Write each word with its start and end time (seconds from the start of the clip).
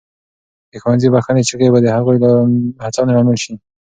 د 0.71 0.73
ښوونځي 0.81 1.07
بخښنې 1.13 1.43
چیغې 1.49 1.67
به 1.73 1.79
د 1.83 1.87
هڅونې 2.83 3.11
لامل 3.15 3.37
سي. 3.43 3.53